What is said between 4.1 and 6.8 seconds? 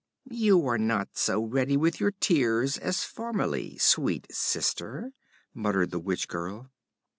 sister,' muttered the witch girl.